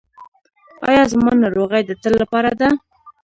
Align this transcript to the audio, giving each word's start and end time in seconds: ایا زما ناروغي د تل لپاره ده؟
ایا 0.87 1.03
زما 1.11 1.31
ناروغي 1.43 1.81
د 1.85 1.91
تل 2.01 2.13
لپاره 2.21 2.51
ده؟ 2.59 2.69